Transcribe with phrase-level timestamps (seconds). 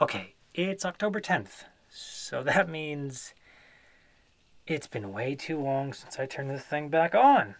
[0.00, 3.32] Okay, it's October 10th, so that means
[4.66, 7.54] it's been way too long since I turned this thing back on.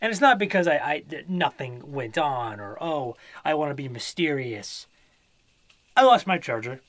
[0.00, 3.88] And it's not because I, I nothing went on or oh I want to be
[3.88, 4.86] mysterious.
[5.96, 6.80] I lost my charger.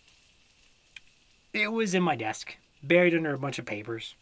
[1.52, 4.14] It was in my desk, buried under a bunch of papers.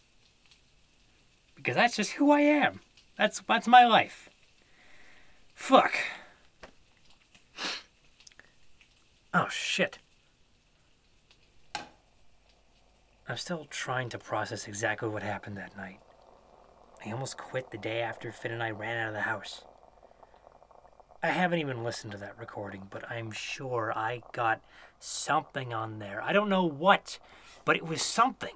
[1.56, 2.80] Because that's just who I am.
[3.18, 4.30] That's that's my life.
[5.54, 5.96] Fuck.
[9.40, 10.00] Oh shit.
[13.30, 16.00] I'm still trying to process exactly what happened that night.
[17.06, 19.64] I almost quit the day after Finn and I ran out of the house.
[21.22, 24.60] I haven't even listened to that recording, but I'm sure I got
[25.00, 26.20] something on there.
[26.20, 27.20] I don't know what,
[27.64, 28.56] but it was something.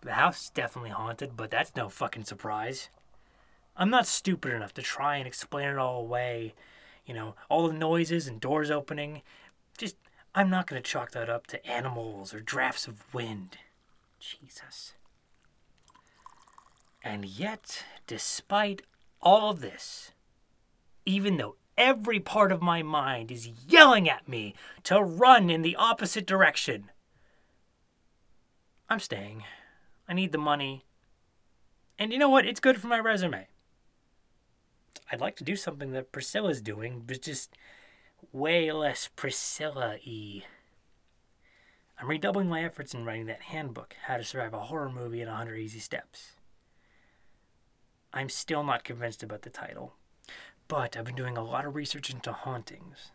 [0.00, 2.88] The house is definitely haunted, but that's no fucking surprise.
[3.76, 6.54] I'm not stupid enough to try and explain it all away.
[7.06, 9.22] You know, all the noises and doors opening.
[9.76, 9.96] Just,
[10.34, 13.58] I'm not going to chalk that up to animals or drafts of wind.
[14.20, 14.94] Jesus.
[17.02, 18.82] And yet, despite
[19.20, 20.12] all of this,
[21.04, 24.54] even though every part of my mind is yelling at me
[24.84, 26.90] to run in the opposite direction,
[28.88, 29.42] I'm staying.
[30.08, 30.84] I need the money.
[31.98, 32.46] And you know what?
[32.46, 33.46] It's good for my resume.
[35.12, 37.54] I'd like to do something that Priscilla's doing, but just
[38.32, 40.44] way less Priscilla y.
[42.00, 45.28] I'm redoubling my efforts in writing that handbook, How to Survive a Horror Movie in
[45.28, 46.32] 100 Easy Steps.
[48.14, 49.92] I'm still not convinced about the title,
[50.66, 53.10] but I've been doing a lot of research into hauntings.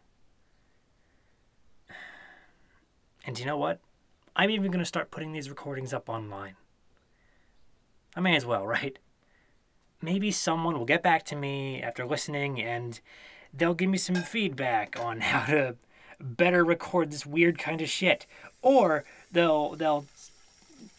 [3.26, 3.80] And you know what?
[4.36, 6.56] I'm even going to start putting these recordings up online.
[8.16, 9.00] I may as well, right?
[10.02, 13.00] Maybe someone will get back to me after listening and
[13.54, 15.76] they'll give me some feedback on how to
[16.20, 18.26] better record this weird kind of shit
[18.64, 20.06] or they'll they'll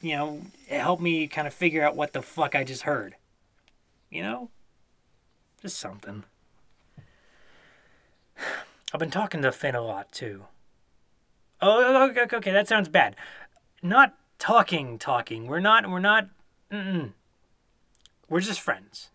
[0.01, 3.17] you know help me kind of figure out what the fuck I just heard.
[4.11, 4.51] You know?
[5.61, 6.25] Just something.
[8.93, 10.45] I've been talking to Finn a lot too.
[11.61, 13.17] Oh, oh, oh, okay, okay, that sounds bad.
[13.83, 15.47] Not talking, talking.
[15.47, 16.29] We're not, we're not,
[16.73, 17.13] mm-mm.
[18.29, 19.11] We're just friends.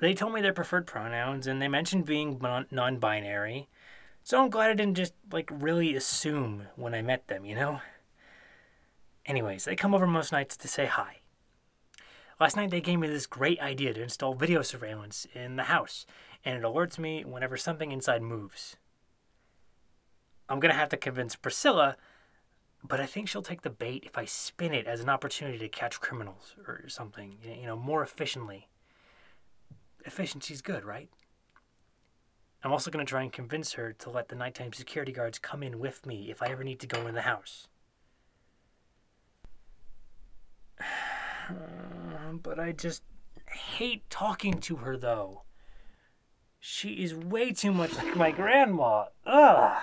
[0.00, 2.40] They told me their preferred pronouns and they mentioned being
[2.70, 3.68] non binary.
[4.24, 7.80] So I'm glad I didn't just like really assume when I met them, you know?
[9.26, 11.18] Anyways, they come over most nights to say hi.
[12.40, 16.06] Last night they gave me this great idea to install video surveillance in the house,
[16.44, 18.76] and it alerts me whenever something inside moves.
[20.48, 21.96] I'm gonna have to convince Priscilla,
[22.84, 25.68] but I think she'll take the bait if I spin it as an opportunity to
[25.68, 28.68] catch criminals or something, you know, more efficiently.
[30.04, 31.08] Efficiency's good, right?
[32.64, 35.62] I'm also going to try and convince her to let the nighttime security guards come
[35.62, 37.68] in with me if I ever need to go in the house.
[42.42, 43.02] but I just
[43.46, 45.42] hate talking to her, though.
[46.58, 49.06] She is way too much like my grandma.
[49.26, 49.82] Ugh.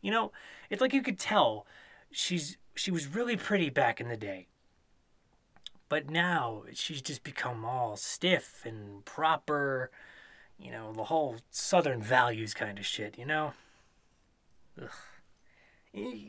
[0.00, 0.32] You know,
[0.70, 1.66] it's like you could tell
[2.14, 4.48] she's she was really pretty back in the day.
[5.88, 9.90] But now she's just become all stiff and proper
[10.58, 13.52] you know, the whole Southern values kind of shit, you know?
[14.80, 14.88] Ugh.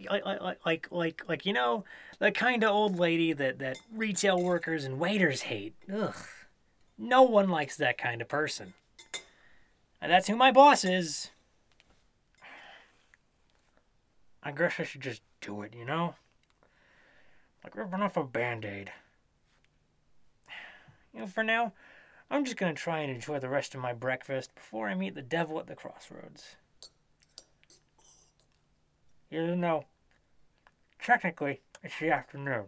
[0.10, 1.86] Like, like, like, like, like, you know,
[2.20, 5.74] the kind of old lady that, that retail workers and waiters hate.
[5.92, 6.16] Ugh.
[6.98, 8.74] No one likes that kind of person.
[10.02, 11.32] And that's who my boss is.
[14.46, 16.14] I guess I should just do it, you know?
[17.64, 18.92] Like ripping off a band aid.
[21.12, 21.74] You know, for now,
[22.30, 25.24] I'm just to try and enjoy the rest of my breakfast before I meet the
[25.24, 26.58] devil at the crossroads.
[29.32, 29.86] Even though,
[31.02, 32.66] technically, it's the afternoon.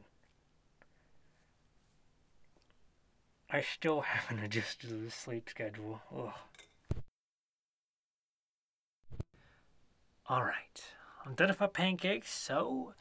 [3.51, 6.01] I still haven't adjusted to the sleep schedule.
[6.12, 6.33] Ugh.
[10.29, 10.81] Alright,
[11.27, 12.94] I'm done with my pancakes, so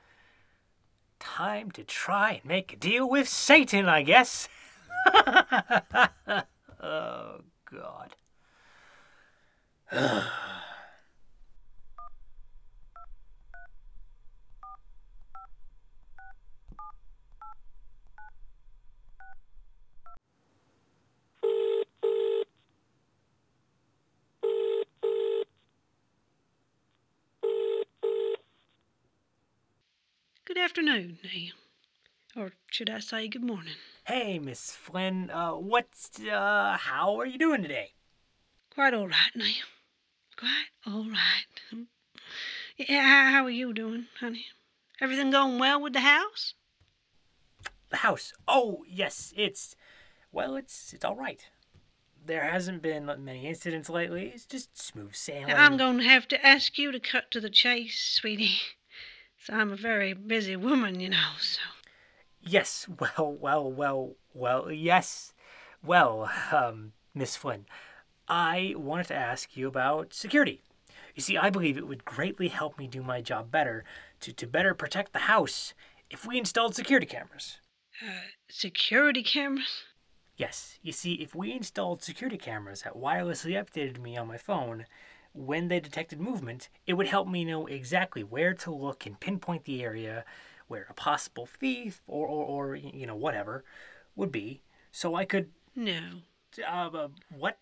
[1.21, 4.49] time to try and make a deal with Satan, I guess.
[6.83, 8.17] oh, God.
[30.57, 31.19] Good afternoon,
[32.35, 33.75] or should I say good morning?
[34.07, 35.29] Hey, Miss Flynn.
[35.29, 37.93] Uh, what's uh, how are you doing today?
[38.71, 39.53] Quite all right now.
[40.35, 41.85] Quite all right.
[42.79, 44.47] Yeah, how, how are you doing, honey?
[44.99, 46.55] Everything going well with the house?
[47.91, 48.33] The house.
[48.49, 49.77] Oh, yes, it's.
[50.33, 51.47] Well, it's it's all right.
[52.25, 54.33] There hasn't been many incidents lately.
[54.35, 55.49] It's just smooth sailing.
[55.49, 58.57] Now, I'm going to have to ask you to cut to the chase, sweetie.
[59.39, 61.61] So I'm a very busy woman, you know, so.
[62.41, 65.35] Yes, well, well, well, well, yes.
[65.83, 67.67] Well, um, Miss Flynn,
[68.29, 70.63] I wanted to ask you about security.
[71.15, 73.85] You see, I believe it would greatly help me do my job better
[74.21, 75.75] to, to better protect the house
[76.11, 77.59] if we installed security cameras.
[78.03, 79.85] Uh, security cameras?
[80.37, 84.85] Yes, you see, if we installed security cameras that wirelessly updated me on my phone
[85.37, 89.65] when they detected movement, it would help me know exactly where to look and pinpoint
[89.65, 90.25] the area
[90.67, 93.65] where a possible thief or, or, or you know, whatever
[94.17, 95.51] would be, so I could.
[95.75, 96.23] No.
[96.67, 97.59] Uh, uh, what?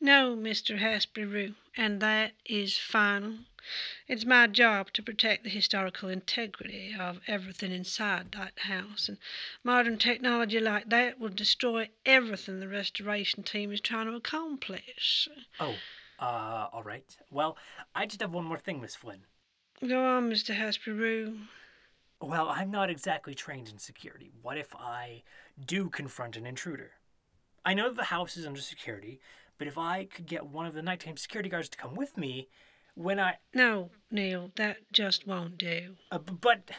[0.00, 0.78] No, Mr.
[0.78, 3.38] Hasbury, and that is final.
[4.06, 9.18] It's my job to protect the historical integrity of everything inside that house, and
[9.62, 15.28] modern technology like that will destroy everything the restoration team is trying to accomplish.
[15.60, 15.74] Oh,
[16.18, 17.16] uh, all right.
[17.30, 17.56] Well,
[17.94, 19.22] I just have one more thing, Miss Flynn.
[19.86, 20.56] Go on, Mr.
[20.56, 21.38] Hasbury.
[22.20, 24.32] Well, I'm not exactly trained in security.
[24.42, 25.22] What if I
[25.64, 26.92] do confront an intruder?
[27.64, 29.20] I know that the house is under security,
[29.56, 32.48] but if I could get one of the nighttime security guards to come with me,
[32.94, 33.36] when I.
[33.54, 35.94] No, Neil, that just won't do.
[36.10, 36.70] Uh, but.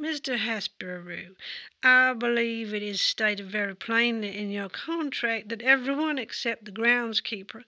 [0.00, 0.38] Mr.
[0.38, 1.36] Hasbury,
[1.82, 7.64] I believe it is stated very plainly in your contract that everyone except the groundskeeper,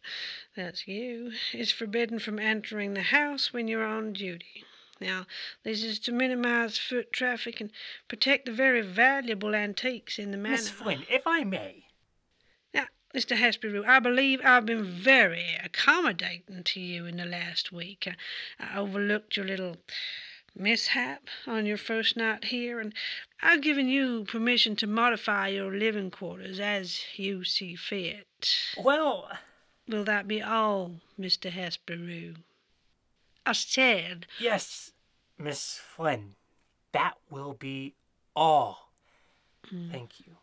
[0.57, 4.65] that's you, is forbidden from entering the house when you're on duty.
[4.99, 5.27] Now,
[5.63, 7.71] this is to minimize foot traffic and
[8.09, 10.57] protect the very valuable antiques in the manor.
[10.57, 11.85] Miss Flynn, if I may.
[12.73, 13.37] Now, Mr.
[13.37, 18.09] Hasbury, I believe I've been very accommodating to you in the last week.
[18.09, 18.17] I,
[18.59, 19.77] I overlooked your little
[20.57, 22.93] mishap on your first night here, and
[23.43, 28.27] I've given you permission to modify your living quarters as you see fit.
[28.77, 29.31] Well.
[29.89, 31.51] Will that be all, Mr.
[31.51, 32.37] Hasbury?
[33.45, 34.27] I said.
[34.39, 34.93] Yes,
[35.37, 36.37] Miss Flynn.
[36.93, 37.95] That will be
[38.37, 38.91] all.
[39.73, 39.91] Mm.
[39.91, 40.37] Thank you.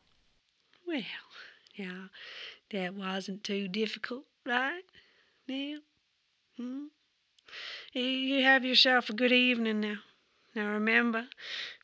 [0.86, 1.02] Well,
[1.76, 2.08] yeah,
[2.72, 4.84] that wasn't too difficult, right,
[5.48, 5.80] Neil?
[6.58, 6.86] Hmm?
[7.94, 9.98] You have yourself a good evening now.
[10.56, 11.28] Now remember,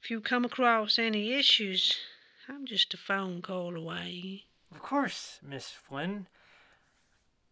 [0.01, 1.98] if you come across any issues,
[2.48, 4.43] I'm just a phone call away.
[4.72, 6.27] Of course, Miss Flynn.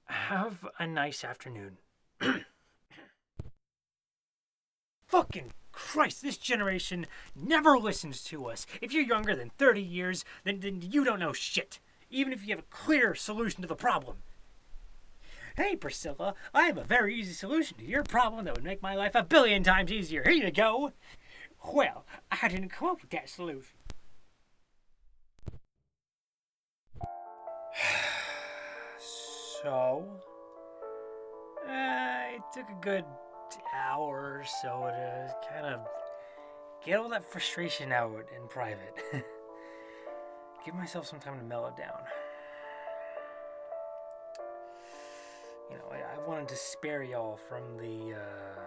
[0.06, 1.78] Have a nice afternoon.
[5.08, 8.66] Fucking Christ, this generation never listens to us.
[8.82, 12.50] If you're younger than 30 years, then, then you don't know shit, even if you
[12.50, 14.18] have a clear solution to the problem.
[15.58, 18.96] Hey, Priscilla, I have a very easy solution to your problem that would make my
[18.96, 20.24] life a billion times easier.
[20.24, 20.94] Here you go.
[21.74, 23.76] Well, I didn't come up with that solution.
[29.62, 30.08] so,
[31.68, 33.04] uh, it took a good
[33.76, 35.82] hour or so to kind of
[36.86, 38.96] get all that frustration out in private.
[40.66, 42.00] Give myself some time to mellow down.
[45.72, 48.60] You know, I, I wanted to spare y'all from the, uh,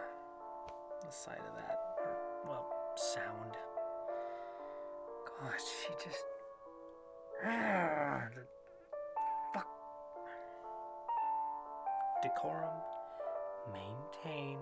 [1.05, 2.17] the side of that, or,
[2.49, 3.57] well, sound.
[5.27, 6.25] God, she just,
[9.53, 9.67] fuck.
[12.23, 12.73] Decorum,
[13.71, 14.59] maintain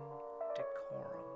[0.57, 1.29] decorum.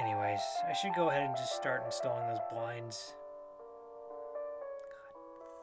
[0.00, 3.14] Anyways, I should go ahead and just start installing those blinds.
[4.90, 5.14] God,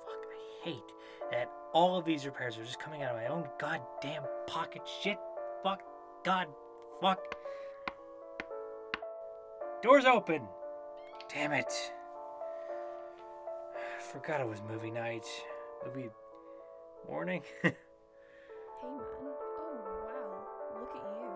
[0.05, 0.91] fuck, I hate
[1.31, 4.81] that all of these repairs are just coming out of my own goddamn pocket.
[5.01, 5.17] Shit.
[5.61, 5.81] Fuck.
[6.23, 6.47] God.
[7.01, 7.19] Fuck.
[9.83, 10.47] Doors open.
[11.31, 11.71] Damn it.
[13.99, 15.25] Forgot it was movie night.
[15.85, 16.09] Movie
[17.09, 17.41] morning.
[17.61, 19.01] hey man.
[19.59, 20.79] Oh wow.
[20.79, 21.29] Look at you.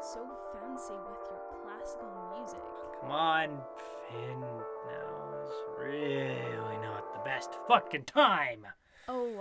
[0.00, 2.60] So fancy with your classical music.
[3.02, 3.60] Come on,
[4.08, 4.40] Finn.
[4.40, 8.64] Now it's really not the best fucking time.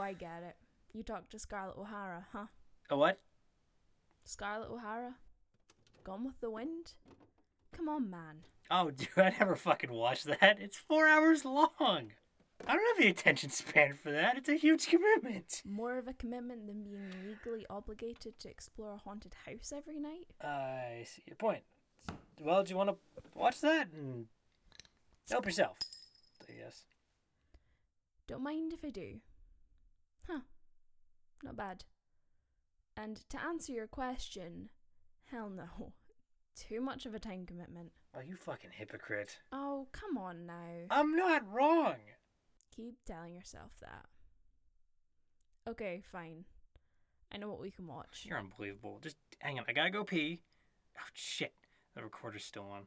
[0.10, 0.56] I get it.
[0.92, 2.46] You talked to Scarlett O'Hara, huh?
[2.90, 3.20] A what?
[4.24, 5.18] Scarlett O'Hara?
[6.04, 6.94] Gone with the Wind?
[7.72, 8.38] Come on, man.
[8.72, 10.58] Oh, dude, I never fucking watched that.
[10.60, 12.14] It's four hours long.
[12.68, 14.36] I don't have the attention span for that.
[14.36, 15.62] It's a huge commitment.
[15.64, 20.26] More of a commitment than being legally obligated to explore a haunted house every night?
[20.42, 21.62] I see your point.
[22.42, 22.96] Well, do you want to
[23.36, 24.26] watch that and
[25.30, 25.78] help yourself?
[26.50, 26.82] I guess.
[28.28, 29.20] Don't mind if I do.
[31.44, 31.84] Not bad.
[32.98, 34.70] And to answer your question,
[35.32, 35.94] hell no.
[36.56, 37.92] Too much of a time commitment.
[38.16, 39.38] Oh, you fucking hypocrite.
[39.52, 40.88] Oh, come on now.
[40.90, 41.96] I'm not wrong.
[42.76, 44.06] Keep telling yourself that.
[45.70, 46.46] Okay, fine.
[47.32, 48.26] I know what we can watch.
[48.28, 49.00] You're unbelievable.
[49.02, 49.66] Just hang on.
[49.68, 50.42] I gotta go pee.
[50.98, 51.54] Oh, shit.
[51.96, 52.84] The recorder's still on.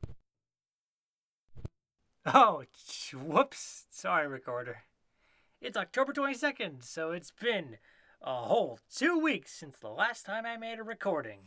[2.26, 2.64] Oh,
[3.14, 3.87] whoops.
[3.90, 4.82] Sorry, recorder.
[5.62, 7.76] It's October 22nd, so it's been
[8.21, 11.38] a whole two weeks since the last time I made a recording.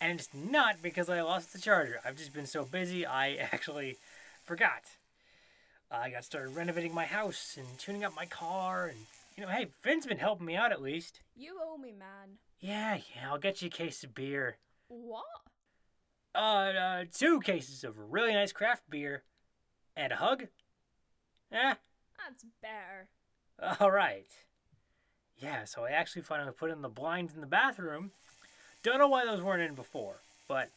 [0.00, 2.00] And it's not because I lost the charger.
[2.04, 3.98] I've just been so busy, I actually
[4.42, 4.82] forgot.
[5.88, 8.98] I got started renovating my house and tuning up my car, and
[9.36, 11.20] you know, hey, Finn's been helping me out at least.
[11.36, 12.38] You owe me, man.
[12.58, 14.56] Yeah, yeah, I'll get you a case of beer.
[14.88, 15.22] What?
[16.34, 19.22] Uh, uh two cases of really nice craft beer.
[19.96, 20.48] And a hug?
[21.52, 21.74] Eh,
[22.32, 23.78] That's better.
[23.80, 24.26] all right.
[25.38, 28.12] Yeah, so I actually finally put in the blinds in the bathroom.
[28.82, 30.70] Don't know why those weren't in before, but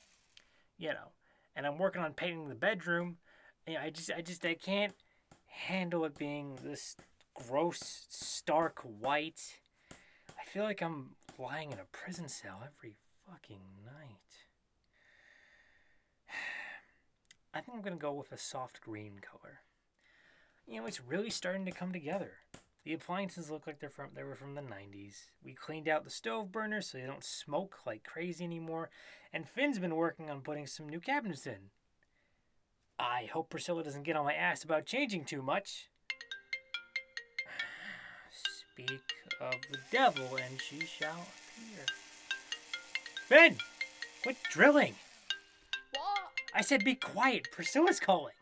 [0.78, 1.12] you know.
[1.56, 3.18] And I'm working on painting the bedroom.
[3.66, 4.94] And I just, I just, I can't
[5.48, 6.98] handle it being this
[7.34, 9.56] gross, stark white.
[10.38, 12.96] I feel like I'm lying in a prison cell every
[13.30, 14.36] fucking night.
[17.54, 19.62] I think I'm gonna go with a soft green color.
[20.68, 22.32] You know, it's really starting to come together.
[22.84, 25.30] The appliances look like they're from they were from the 90s.
[25.44, 28.90] We cleaned out the stove burners so they don't smoke like crazy anymore,
[29.34, 31.72] and Finn's been working on putting some new cabinets in.
[32.98, 35.90] I hope Priscilla doesn't get on my ass about changing too much.
[38.72, 39.02] Speak
[39.42, 41.86] of the devil, and she shall appear.
[43.28, 43.58] Finn,
[44.22, 44.96] quit drilling.
[45.92, 46.32] What?
[46.54, 47.48] I said be quiet.
[47.52, 48.34] Priscilla's calling.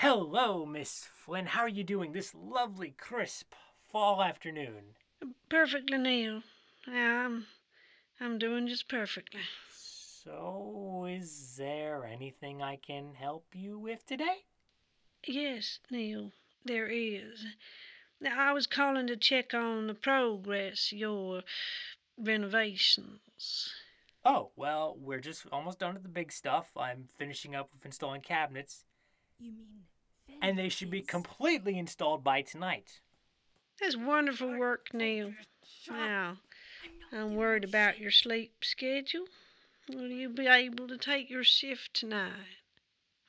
[0.00, 1.46] Hello, Miss Flynn.
[1.46, 3.54] How are you doing this lovely, crisp
[3.90, 4.94] fall afternoon?
[5.48, 6.42] Perfectly, Neil.
[6.86, 7.46] I'm,
[8.20, 9.40] I'm doing just perfectly.
[9.72, 14.44] So, is there anything I can help you with today?
[15.26, 17.46] Yes, Neil, there is.
[18.20, 21.40] Now, I was calling to check on the progress your
[22.18, 23.70] renovations.
[24.26, 26.72] Oh, well, we're just almost done with the big stuff.
[26.76, 28.84] I'm finishing up with installing cabinets,
[29.38, 29.84] You mean
[30.26, 33.00] Finn and they should be completely installed by tonight.
[33.80, 35.34] That's wonderful work, Neil.
[35.88, 36.38] Now,
[36.82, 39.26] I'm not I'm doing worried about your sleep schedule.
[39.88, 42.58] Will you be able to take your shift tonight?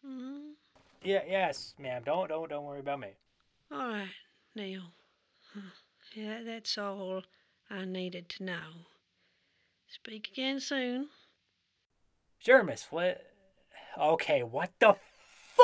[0.03, 0.51] hmm
[1.03, 2.03] Yeah, yes, ma'am.
[2.05, 3.09] Don't don't don't worry about me.
[3.71, 4.07] All right,
[4.55, 4.83] Neil.
[6.13, 7.23] Yeah, that's all
[7.69, 8.85] I needed to know.
[9.87, 11.09] Speak again soon.
[12.39, 13.15] Sure, Miss Flynn.
[13.97, 14.95] Okay, what the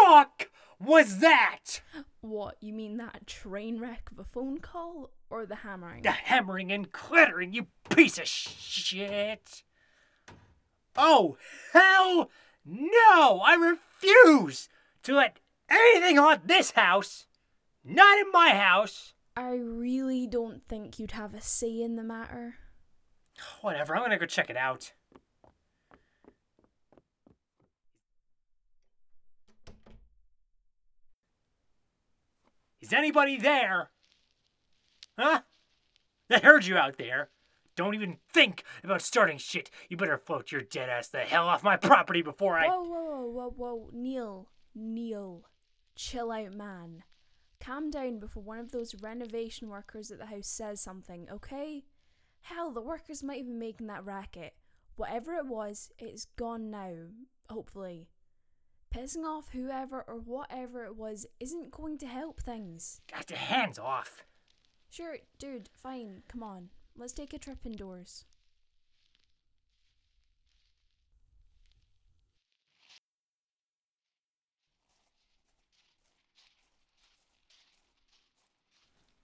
[0.05, 1.81] fuck was that?
[2.21, 6.03] What, you mean that train wreck of a phone call or the hammering?
[6.03, 9.63] The hammering and clattering, you piece of shit!
[10.95, 11.37] Oh,
[11.71, 12.29] hell
[12.65, 13.41] no!
[13.45, 14.69] I refuse
[15.03, 15.37] to let
[15.69, 17.25] anything haunt this house!
[17.83, 19.13] Not in my house!
[19.35, 22.55] I really don't think you'd have a say in the matter.
[23.61, 24.93] Whatever, I'm gonna go check it out.
[32.83, 33.91] Is anybody there?
[35.17, 35.39] Huh?
[36.29, 37.29] I heard you out there.
[37.77, 39.71] Don't even think about starting shit.
[39.87, 42.67] You better float your dead ass the hell off my property before I.
[42.67, 43.89] Whoa, whoa, whoa, whoa, whoa.
[43.93, 45.45] Neil, Neil.
[45.95, 47.05] Chill out, man.
[47.61, 51.85] Calm down before one of those renovation workers at the house says something, okay?
[52.41, 54.55] Hell, the workers might have been making that racket.
[54.97, 56.91] Whatever it was, it's gone now,
[57.49, 58.09] hopefully.
[58.93, 63.01] Pissing off whoever or whatever it was isn't going to help things.
[63.11, 64.23] Got your hands off.
[64.91, 66.69] Sure, dude, fine, come on.
[66.95, 68.25] Let's take a trip indoors.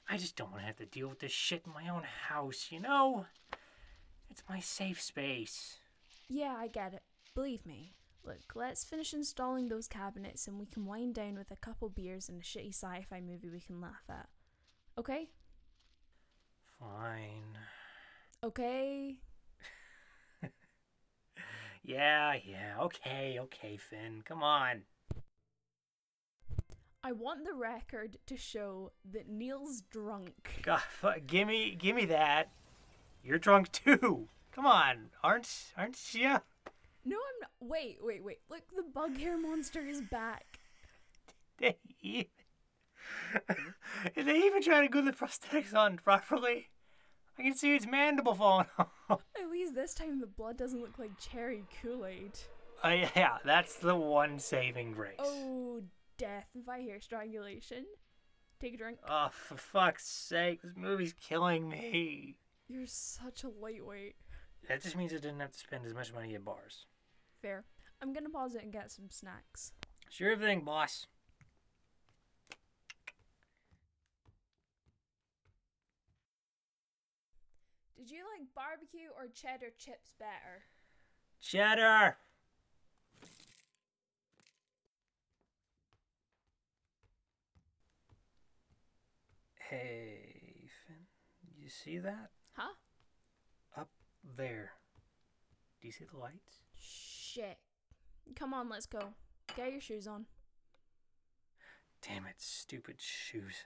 [0.09, 2.69] I just don't want to have to deal with this shit in my own house,
[2.71, 3.27] you know?
[4.31, 5.77] It's my safe space.
[6.27, 7.03] Yeah, I get it.
[7.35, 7.93] Believe me.
[8.29, 12.29] Look, let's finish installing those cabinets and we can wind down with a couple beers
[12.29, 14.27] and a shitty sci fi movie we can laugh at.
[14.99, 15.29] Okay?
[16.79, 17.57] Fine.
[18.43, 19.17] Okay?
[21.81, 24.21] Yeah, yeah, okay, okay, Finn.
[24.23, 24.81] Come on.
[27.03, 30.59] I want the record to show that Neil's drunk.
[30.61, 32.51] God, fu- gimme, gimme that.
[33.23, 34.27] You're drunk too.
[34.51, 36.41] Come on, aren't, aren't you?
[37.09, 37.49] No, I'm not.
[37.59, 38.37] Wait, wait, wait.
[38.51, 40.45] Look, the bug hair monster is back.
[41.59, 42.29] They even,
[44.15, 46.67] Did they even try to glue the prosthetics on properly?
[47.37, 48.67] I can see its mandible falling
[49.09, 49.23] off.
[49.37, 52.31] At least this time the blood doesn't look like cherry Kool Aid.
[52.81, 55.15] Uh, yeah, that's the one saving grace.
[55.19, 55.81] Oh,
[56.17, 57.83] death by hair strangulation.
[58.61, 58.99] Take a drink.
[59.09, 62.37] Oh, for fuck's sake, this movie's killing me.
[62.69, 64.15] You're such a lightweight.
[64.69, 66.85] That just means I didn't have to spend as much money at bars.
[67.41, 67.65] Fair.
[68.01, 69.73] I'm gonna pause it and get some snacks.
[70.09, 71.07] Sure thing, boss.
[77.97, 80.63] Did you like barbecue or cheddar chips better?
[81.41, 82.17] Cheddar!
[89.69, 91.05] Hey, Finn,
[91.55, 92.31] you see that?
[92.53, 92.73] Huh?
[93.77, 93.89] Up
[94.35, 94.71] there.
[95.79, 96.61] Do you see the lights?
[97.33, 97.57] Shit.
[98.35, 99.13] Come on, let's go.
[99.55, 100.25] Get your shoes on.
[102.01, 103.65] Damn it, stupid shoes.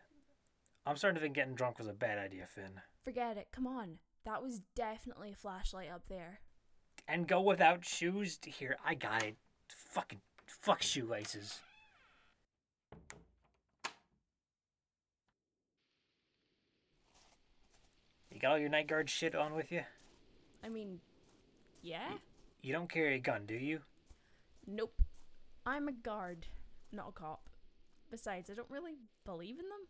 [0.86, 2.82] I'm starting to think getting drunk was a bad idea, Finn.
[3.06, 3.48] Forget it.
[3.54, 4.00] Come on.
[4.26, 6.40] That was definitely a flashlight up there.
[7.08, 8.38] And go without shoes?
[8.44, 9.38] Here, I got it.
[9.70, 11.60] Fucking fuck shoelaces.
[18.30, 19.84] You got all your night guard shit on with you?
[20.64, 21.00] I mean,
[21.82, 22.14] yeah?
[22.64, 23.82] You don't carry a gun, do you?
[24.66, 25.02] Nope.
[25.66, 26.48] I'm a guard,
[26.94, 27.50] not a cop.
[28.10, 28.94] Besides, I don't really
[29.26, 29.88] believe in them.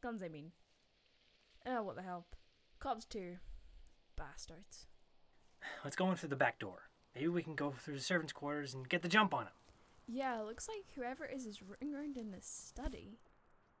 [0.00, 0.52] Guns, I mean.
[1.66, 2.26] Oh, what the hell.
[2.78, 3.38] Cops too.
[4.16, 4.86] Bastards.
[5.82, 6.90] Let's go in through the back door.
[7.12, 9.52] Maybe we can go through the servants' quarters and get the jump on him.
[10.06, 13.18] Yeah, looks like whoever is is rooting around in this study.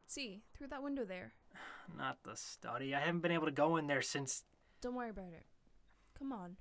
[0.08, 1.34] See, through that window there.
[1.96, 2.92] Not the study.
[2.92, 4.42] I haven't been able to go in there since.
[4.80, 5.46] Don't worry about it.
[6.18, 6.56] Come on.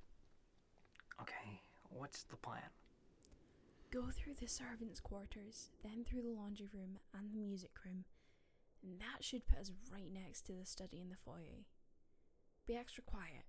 [1.21, 2.69] Okay, what's the plan?
[3.91, 8.06] Go through the servants' quarters, then through the laundry room and the music room.
[8.84, 11.65] And that should put us right next to the study in the foyer.
[12.67, 13.45] Be extra quiet.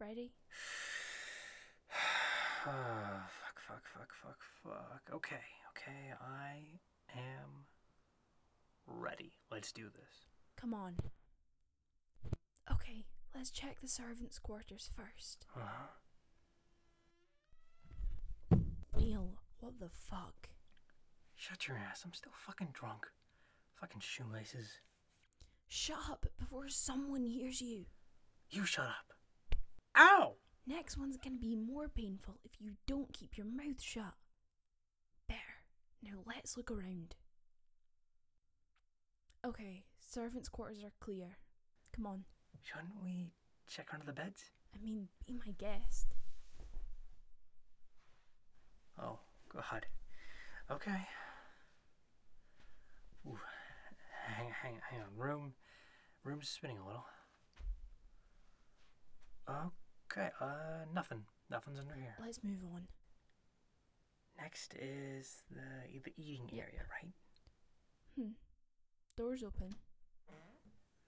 [0.00, 0.32] Ready?
[2.66, 5.02] Oh, fuck, fuck, fuck, fuck, fuck.
[5.14, 6.78] Okay, okay, I
[7.16, 7.66] am
[8.86, 9.32] ready.
[9.50, 10.26] Let's do this.
[10.56, 10.96] Come on.
[12.70, 15.46] Okay, let's check the servants' quarters first.
[15.56, 15.88] Uh-huh.
[19.02, 20.48] Neil, what the fuck?
[21.34, 22.02] Shut your ass.
[22.04, 23.08] I'm still fucking drunk.
[23.80, 24.78] Fucking shoelaces.
[25.68, 27.86] Shut up before someone hears you.
[28.50, 29.12] You shut up.
[29.96, 30.34] Ow!
[30.68, 34.14] Next one's gonna be more painful if you don't keep your mouth shut.
[35.28, 35.64] There.
[36.00, 37.16] Now let's look around.
[39.44, 41.38] Okay, servants' quarters are clear.
[41.92, 42.24] Come on.
[42.62, 43.32] Shouldn't we
[43.68, 44.44] check under the beds?
[44.72, 46.14] I mean, be my guest.
[49.00, 49.18] Oh,
[49.52, 49.86] God.
[50.70, 51.06] Okay.
[53.26, 53.38] Ooh.
[54.26, 55.06] Hang, hang, hang on.
[55.16, 55.52] Room,
[56.24, 57.04] room's spinning a little.
[59.48, 60.30] Okay.
[60.40, 61.22] Uh, nothing.
[61.50, 62.14] Nothing's under here.
[62.20, 62.86] Let's move on.
[64.40, 66.66] Next is the the eating Yep.
[66.68, 67.12] area, right?
[68.16, 68.32] Hmm.
[69.16, 69.74] Doors open.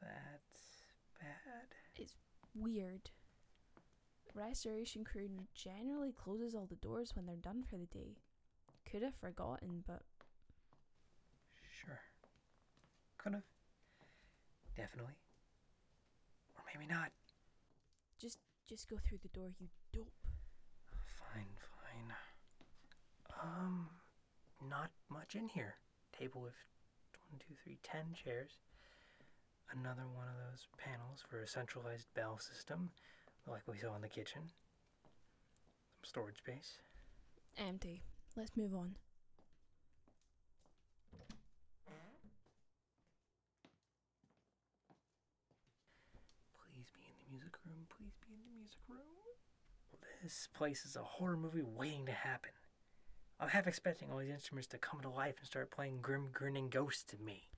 [0.01, 0.83] That's
[1.19, 1.69] bad.
[1.97, 2.15] It's
[2.55, 3.11] weird.
[4.35, 8.17] Restoration crew generally closes all the doors when they're done for the day.
[8.91, 10.03] Could have forgotten, but
[11.81, 12.01] Sure.
[13.19, 13.43] Could have.
[14.77, 15.15] Definitely.
[16.57, 17.11] Or maybe not.
[18.21, 20.11] just just go through the door, you dope.
[21.05, 21.47] Fine,
[21.83, 22.15] fine.
[23.43, 23.89] Um,
[24.69, 25.75] not much in here.
[26.19, 26.55] Table with
[27.31, 28.59] one, two, three, ten chairs.
[29.71, 32.91] Another one of those panels for a centralized bell system,
[33.47, 34.43] like we saw in the kitchen.
[35.93, 36.79] Some storage space.
[37.59, 38.03] Empty.
[38.37, 38.97] Let's move on.
[46.57, 47.87] Please be in the music room.
[47.97, 49.01] Please be in the music room.
[50.23, 52.51] This place is a horror movie waiting to happen.
[53.39, 56.71] I'm half expecting all these instruments to come to life and start playing grim, grinning
[56.71, 57.51] ghosts to me.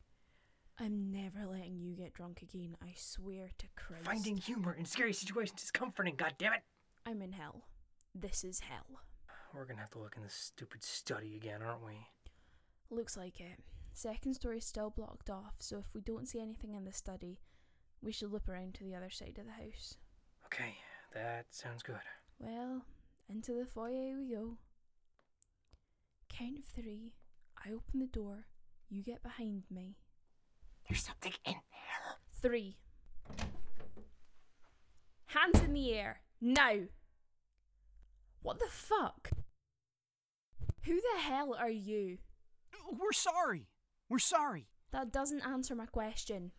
[0.79, 4.05] I'm never letting you get drunk again, I swear to Christ.
[4.05, 6.61] Finding humor in scary situations is comforting, goddammit!
[7.07, 7.65] I'm in hell.
[8.15, 9.01] This is hell.
[9.55, 12.07] We're gonna have to look in this stupid study again, aren't we?
[12.91, 13.59] Looks like it.
[13.95, 17.41] Second story's still blocked off, so if we don't see anything in the study,
[18.03, 19.97] we should look around to the other side of the house.
[20.45, 20.75] Okay,
[21.15, 21.97] that sounds good.
[22.39, 22.83] Well,
[23.31, 24.59] into the foyer we go.
[26.29, 27.15] Count of three.
[27.65, 28.45] I open the door.
[28.91, 29.97] You get behind me.
[30.89, 32.17] There's something in there.
[32.41, 32.77] Three.
[35.27, 36.21] Hands in the air.
[36.41, 36.75] Now.
[38.43, 39.31] What the fuck?
[40.85, 42.19] Who the hell are you?
[42.91, 43.67] We're sorry.
[44.09, 44.69] We're sorry.
[44.93, 46.53] That doesn't answer my question.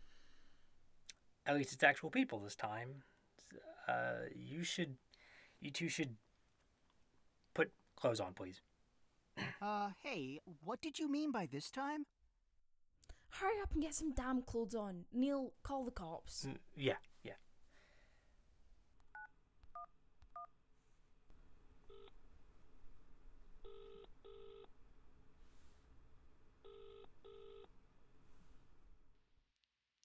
[1.46, 3.04] At least it's actual people this time.
[3.88, 4.98] Uh, you should,
[5.62, 6.18] you two should
[7.54, 8.60] put clothes on, please.
[9.62, 12.06] Uh, hey, what did you mean by this time?
[13.30, 15.06] Hurry up and get some damn clothes on.
[15.14, 16.46] Neil, call the cops.
[16.46, 17.34] Mm, Yeah, yeah.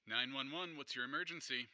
[0.08, 0.76] Nine one one.
[0.76, 1.68] What's your emergency?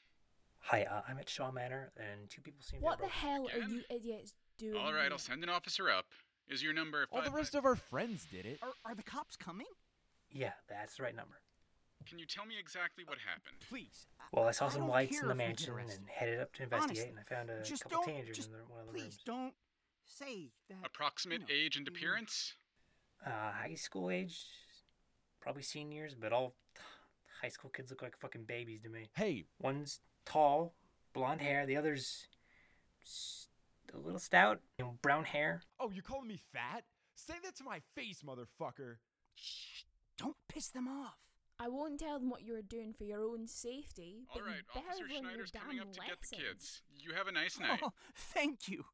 [0.61, 2.87] Hi, uh, I'm at Shaw Manor, and two people seem to.
[2.87, 3.01] Be coming.
[3.01, 4.77] What have the broken- hell are you idiots doing?
[4.77, 5.13] All right, here?
[5.13, 6.07] I'll send an officer up.
[6.49, 8.59] Is your number All the rest of our friends did it.
[8.63, 9.67] Are, are the cops coming?
[10.31, 11.41] Yeah, that's the right number.
[12.07, 13.57] Can you tell me exactly what happened?
[13.69, 14.07] Please.
[14.33, 16.53] Well, I saw I some lights in the if we get mansion and headed up
[16.55, 18.81] to investigate, Honestly, and I found a just couple don't, teenagers just in the, one
[18.81, 19.23] of the please rooms.
[19.27, 19.55] don't
[20.07, 20.79] say that.
[20.85, 22.55] Approximate you know, age and appearance?
[23.27, 24.39] Uh, high school age,
[25.41, 26.55] probably seniors, but all
[27.43, 29.09] high school kids look like fucking babies to me.
[29.15, 30.75] Hey, One's tall,
[31.13, 31.67] blonde hair.
[31.67, 32.27] The other's
[33.95, 35.63] a little stout, you know, brown hair.
[35.81, 36.85] oh, you're calling me fat?
[37.15, 38.97] Say that to my face, motherfucker.
[39.35, 39.83] Shh!
[40.19, 41.17] Don't piss them off.
[41.61, 44.27] I won't tell them what you were doing for your own safety.
[44.33, 46.83] But All right, better Officer learn your Schneider's coming damn up to get the kids.
[47.01, 47.81] You have a nice night.
[47.83, 48.85] Oh, thank you.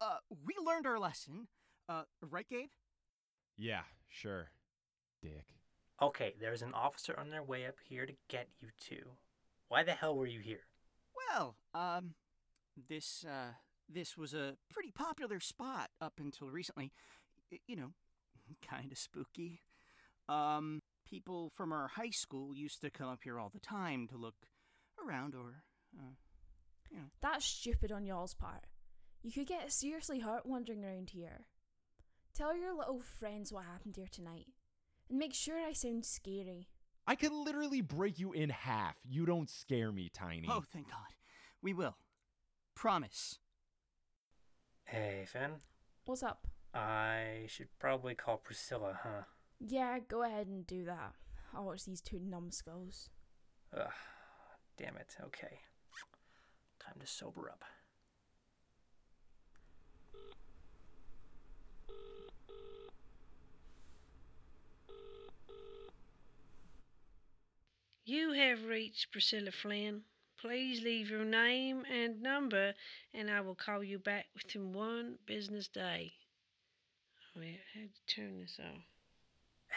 [0.00, 0.16] Uh,
[0.46, 1.48] we learned our lesson.
[1.88, 2.68] Uh, right, Gabe?
[3.58, 4.50] Yeah, sure.
[5.22, 5.46] Dick.
[6.02, 9.04] Okay, there's an officer on their way up here to get you two.
[9.68, 10.62] Why the hell were you here?
[11.30, 12.14] Well, um,
[12.88, 13.52] this, uh,
[13.88, 16.90] this was a pretty popular spot up until recently.
[17.52, 17.90] Y- You know,
[18.66, 19.60] kind of spooky.
[20.28, 24.16] Um, people from our high school used to come up here all the time to
[24.16, 24.34] look
[25.06, 25.62] around or,
[25.98, 26.14] uh,
[26.90, 27.04] you know.
[27.20, 28.64] That's stupid on y'all's part.
[29.22, 31.46] You could get seriously hurt wandering around here.
[32.34, 34.46] Tell your little friends what happened here tonight.
[35.08, 36.68] And make sure I sound scary.
[37.06, 38.96] I could literally break you in half.
[39.04, 40.48] You don't scare me, Tiny.
[40.50, 41.14] Oh, thank God.
[41.62, 41.96] We will.
[42.74, 43.38] Promise.
[44.84, 45.52] Hey, Finn.
[46.06, 46.48] What's up?
[46.72, 49.24] I should probably call Priscilla, huh?
[49.60, 51.12] Yeah, go ahead and do that.
[51.54, 53.08] I'll watch these two numbskulls.
[53.76, 53.88] Ugh,
[54.76, 55.16] damn it.
[55.22, 55.58] Okay.
[56.80, 57.64] Time to sober up.
[68.06, 70.02] You have reached Priscilla Flynn.
[70.38, 72.74] Please leave your name and number,
[73.14, 76.12] and I will call you back within one business day.
[77.34, 78.93] Oh, yeah, I had to turn this off.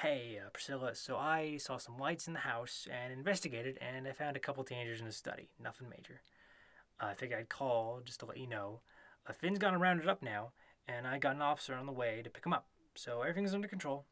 [0.04, 0.94] Hey, uh, Priscilla.
[0.94, 4.64] So I saw some lights in the house and investigated, and I found a couple
[4.64, 5.50] teenagers in the study.
[5.60, 6.22] Nothing major.
[7.00, 8.82] I figured I'd call just to let you know.
[9.28, 10.52] Uh, Finn's gone and rounded up now,
[10.88, 12.68] and I got an officer on the way to pick him up.
[12.94, 14.06] So everything's under control.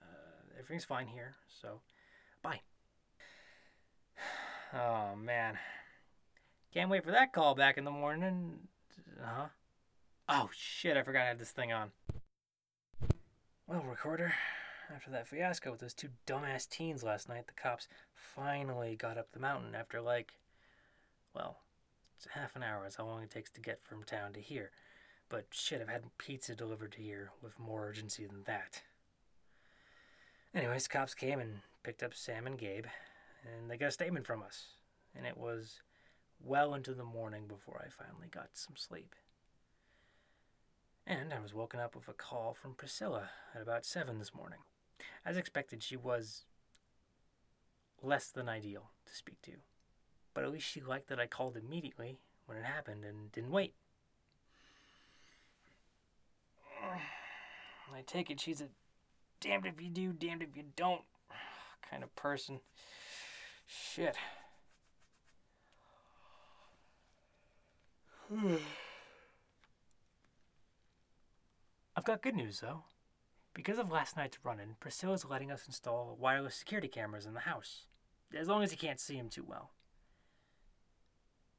[0.00, 1.34] Uh, everything's fine here.
[1.60, 1.80] So,
[2.42, 2.60] bye.
[4.74, 5.56] Oh man,
[6.74, 8.58] can't wait for that call back in the morning.
[9.22, 9.46] Uh huh.
[10.28, 10.96] Oh shit!
[10.96, 11.92] I forgot I had this thing on.
[13.68, 14.34] Well, recorder,
[14.94, 19.32] after that fiasco with those two dumbass teens last night, the cops finally got up
[19.32, 20.34] the mountain after like,
[21.34, 21.58] well,
[22.16, 24.70] it's half an hour is how long it takes to get from town to here.
[25.28, 28.82] But shit, I've had pizza delivered to here with more urgency than that.
[30.54, 32.86] Anyways, cops came and picked up Sam and Gabe,
[33.44, 34.66] and they got a statement from us.
[35.14, 35.82] And it was
[36.40, 39.14] well into the morning before I finally got some sleep.
[41.06, 44.60] And I was woken up with a call from Priscilla at about 7 this morning.
[45.26, 46.44] As expected, she was
[48.00, 49.54] less than ideal to speak to.
[50.32, 53.74] But at least she liked that I called immediately when it happened and didn't wait.
[57.92, 58.68] I take it she's a
[59.40, 61.02] damned if you do, damned if you don't
[61.90, 62.60] kind of person.
[63.66, 64.14] Shit.
[71.96, 72.84] I've got good news though.
[73.56, 77.40] Because of last night's run in, Priscilla's letting us install wireless security cameras in the
[77.40, 77.86] house.
[78.38, 79.70] As long as you can't see them too well.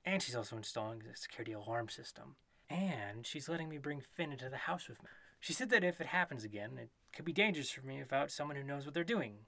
[0.06, 2.36] And she's also installing a security alarm system.
[2.70, 5.10] And she's letting me bring Finn into the house with me.
[5.40, 8.58] She said that if it happens again, it could be dangerous for me without someone
[8.58, 9.48] who knows what they're doing.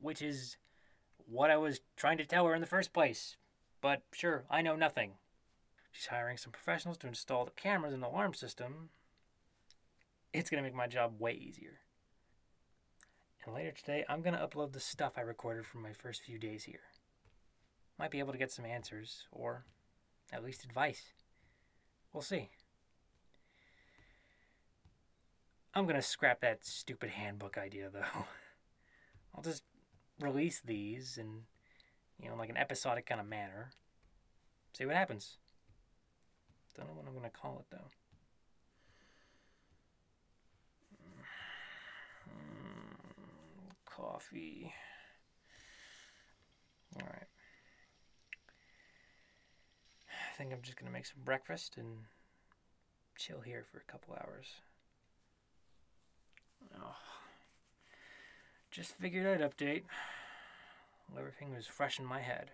[0.00, 0.56] Which is
[1.26, 3.36] what I was trying to tell her in the first place.
[3.82, 5.12] But sure, I know nothing.
[5.92, 8.88] She's hiring some professionals to install the cameras and alarm system.
[10.32, 11.80] It's gonna make my job way easier.
[13.44, 16.64] And later today, I'm gonna upload the stuff I recorded from my first few days
[16.64, 16.80] here.
[17.98, 19.64] Might be able to get some answers, or
[20.32, 21.12] at least advice.
[22.12, 22.50] We'll see.
[25.74, 28.00] I'm gonna scrap that stupid handbook idea though.
[29.34, 29.62] I'll just
[30.20, 31.42] release these in,
[32.20, 33.70] you know, like an episodic kind of manner.
[34.72, 35.36] See what happens.
[36.76, 37.90] Don't know what I'm gonna call it though.
[42.28, 44.72] Mm, Coffee.
[46.96, 47.26] All right.
[50.08, 52.04] I think I'm just gonna make some breakfast and
[53.16, 54.46] chill here for a couple hours.
[56.76, 56.94] Oh.
[58.70, 59.82] Just figured I'd update.
[61.18, 62.52] Everything was fresh in my head.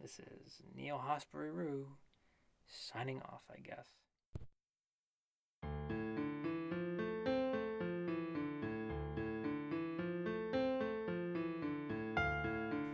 [0.00, 1.88] This is Neil Hosbury Rue
[2.66, 3.99] signing off, I guess.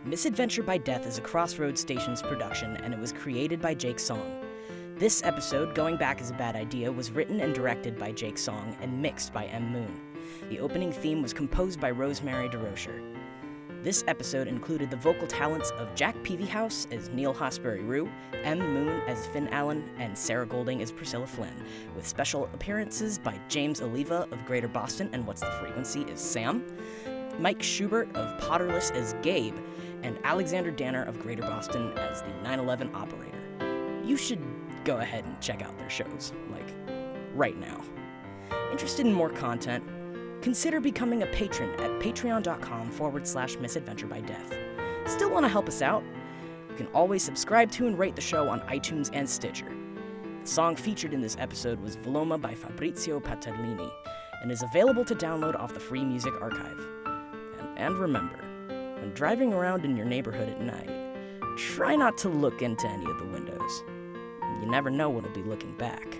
[0.07, 4.41] Misadventure by Death is a Crossroads Stations production, and it was created by Jake Song.
[4.95, 8.77] This episode, Going Back is a Bad Idea, was written and directed by Jake Song
[8.79, 9.69] and mixed by M.
[9.69, 9.99] Moon.
[10.47, 13.03] The opening theme was composed by Rosemary DeRocher.
[13.83, 18.09] This episode included the vocal talents of Jack Peavyhouse as Neil Hosbury Rue,
[18.45, 18.59] M.
[18.59, 21.65] Moon as Finn Allen, and Sarah Golding as Priscilla Flynn,
[21.97, 26.63] with special appearances by James Oliva of Greater Boston and What's the Frequency is Sam,
[27.39, 29.55] Mike Schubert of Potterless as Gabe,
[30.03, 34.01] and Alexander Danner of Greater Boston as the 9 11 operator.
[34.03, 34.41] You should
[34.83, 36.73] go ahead and check out their shows, like
[37.33, 37.81] right now.
[38.71, 39.83] Interested in more content?
[40.41, 44.55] Consider becoming a patron at patreon.com forward slash misadventure by death.
[45.05, 46.03] Still want to help us out?
[46.69, 49.73] You can always subscribe to and rate the show on iTunes and Stitcher.
[50.43, 53.91] The song featured in this episode was Veloma by Fabrizio Paterlini
[54.41, 56.79] and is available to download off the Free Music Archive.
[57.59, 58.39] And, and remember,
[58.99, 60.89] when driving around in your neighborhood at night,
[61.57, 63.83] try not to look into any of the windows.
[64.61, 66.17] You never know what'll be looking back.